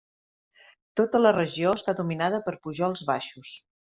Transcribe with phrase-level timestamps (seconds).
[1.01, 3.55] Tota la regió està dominada per pujols baixos.